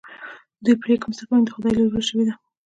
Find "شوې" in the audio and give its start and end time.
2.09-2.23